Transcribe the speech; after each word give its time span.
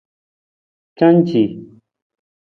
Canci. 0.97 1.43